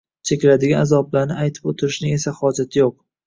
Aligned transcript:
chekiladigan 0.27 0.79
azoblarni 0.85 1.37
aytib 1.43 1.69
o‘tirishning 1.73 2.17
esa 2.17 2.35
hojati 2.39 2.81
yo‘q. 2.83 2.99